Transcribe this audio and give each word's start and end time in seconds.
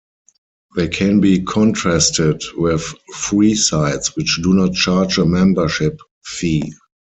They 0.75 0.87
can 0.87 1.19
be 1.19 1.41
contrasted 1.43 2.41
with 2.57 2.81
"free-sites", 3.13 4.15
which 4.15 4.39
do 4.41 4.55
not 4.55 4.73
charge 4.73 5.19
a 5.19 5.25
membership 5.27 5.99
fee. 6.25 6.73